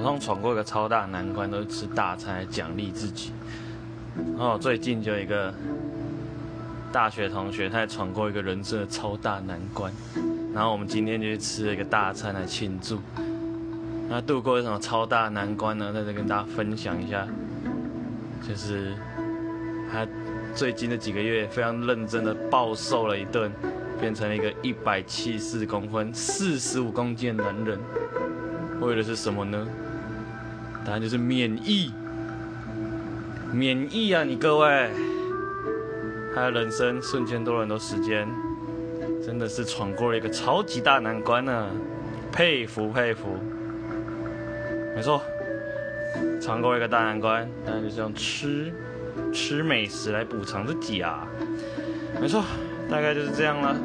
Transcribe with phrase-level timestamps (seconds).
[0.00, 3.32] 我通闯过一个超大难关，都是吃大餐来奖励自己。
[4.16, 5.52] 然后最近就有一个
[6.90, 9.92] 大学同学，他也闯过一个人生的超大难关。
[10.54, 12.98] 然后我们今天就去吃了一个大餐来庆祝。
[14.08, 15.92] 那度过一什么超大难关呢？
[15.92, 17.28] 在这跟大家分享一下，
[18.48, 18.94] 就是
[19.92, 20.08] 他
[20.54, 23.52] 最近的几个月非常认真的暴瘦了一顿，
[24.00, 27.78] 变成了一个一百七四公分、四十五公斤的男人。
[28.80, 29.68] 为的是什么呢？
[30.84, 31.92] 答案就是免疫。
[33.52, 34.90] 免疫啊，你各位！
[36.32, 38.28] 他的人生瞬间多了很多时间，
[39.24, 41.68] 真的是闯过了一个超级大难关呢，
[42.30, 43.36] 佩服佩服。
[44.94, 45.20] 没错，
[46.40, 48.72] 闯过一个大难关，当然就是用吃
[49.32, 51.26] 吃美食来补偿自己啊。
[52.20, 52.44] 没错，
[52.88, 53.76] 大概就是这样了。